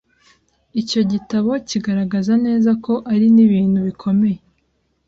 icyo 0.81 1.01
gitabo 1.11 1.51
kigaragaza 1.69 2.33
neza 2.45 2.69
ko 2.85 2.93
ari 3.13 3.27
n’ibintu 3.35 3.77
bikomeye 3.87 4.39